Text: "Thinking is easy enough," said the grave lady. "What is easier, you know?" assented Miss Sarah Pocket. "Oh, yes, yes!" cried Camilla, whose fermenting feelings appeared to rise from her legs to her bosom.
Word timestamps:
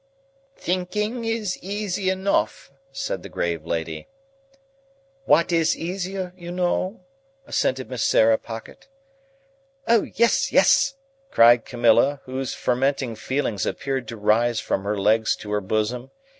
"Thinking 0.57 1.25
is 1.25 1.59
easy 1.61 2.09
enough," 2.09 2.71
said 2.91 3.21
the 3.21 3.29
grave 3.29 3.67
lady. 3.67 4.07
"What 5.25 5.51
is 5.51 5.77
easier, 5.77 6.33
you 6.35 6.49
know?" 6.51 7.01
assented 7.45 7.87
Miss 7.87 8.03
Sarah 8.03 8.39
Pocket. 8.39 8.87
"Oh, 9.87 10.01
yes, 10.15 10.51
yes!" 10.51 10.95
cried 11.29 11.65
Camilla, 11.65 12.19
whose 12.25 12.55
fermenting 12.55 13.13
feelings 13.15 13.63
appeared 13.67 14.07
to 14.07 14.17
rise 14.17 14.59
from 14.59 14.85
her 14.85 14.97
legs 14.97 15.35
to 15.35 15.51
her 15.51 15.61
bosom. 15.61 16.09